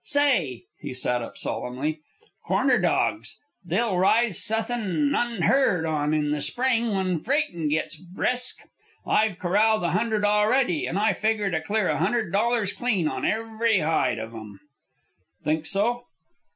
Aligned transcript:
Say!" 0.03 0.63
he 0.79 0.95
sat 0.95 1.21
up 1.21 1.37
solemnly, 1.37 1.99
"corner 2.47 2.79
dogs! 2.79 3.37
They'll 3.63 3.99
rise 3.99 4.43
suthin' 4.43 5.13
unheard 5.15 5.85
on 5.85 6.11
in 6.11 6.31
the 6.31 6.41
spring 6.41 6.91
when 6.91 7.19
freightin' 7.19 7.69
gits 7.69 7.97
brisk. 7.97 8.61
I've 9.05 9.37
corralled 9.37 9.83
a 9.83 9.91
hundred 9.91 10.25
a'ready, 10.25 10.87
an' 10.87 10.97
I 10.97 11.13
figger 11.13 11.51
to 11.51 11.61
clear 11.61 11.87
a 11.87 11.99
hundred 11.99 12.31
dollars 12.31 12.73
clean 12.73 13.07
on 13.07 13.25
every 13.25 13.81
hide 13.81 14.17
of 14.17 14.33
'em." 14.33 14.59
"Think 15.43 15.67
so?" 15.67 16.07